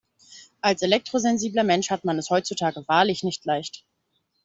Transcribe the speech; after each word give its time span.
Als 0.61 0.81
elektrosensibler 0.81 1.63
Mensch 1.63 1.91
hat 1.91 2.05
man 2.05 2.17
es 2.17 2.31
heutzutage 2.31 2.83
wahrlich 2.87 3.21
nicht 3.21 3.45
leicht. 3.45 3.85